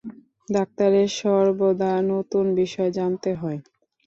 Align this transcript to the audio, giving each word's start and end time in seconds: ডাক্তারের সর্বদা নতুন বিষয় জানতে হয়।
ডাক্তারের 0.49 1.07
সর্বদা 1.19 1.91
নতুন 2.11 2.45
বিষয় 2.59 2.91
জানতে 2.97 3.29
হয়। 3.35 3.59